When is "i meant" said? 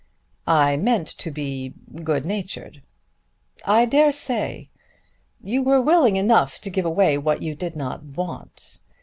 0.47-1.05